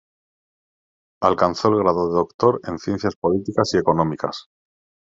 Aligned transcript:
Alcanzó 1.21 1.67
el 1.67 1.75
grado 1.77 2.07
de 2.09 2.15
Doctor 2.15 2.59
en 2.63 2.79
Ciencias 2.79 3.15
Políticas 3.17 3.69
y 3.75 3.77
Económicas. 3.77 4.47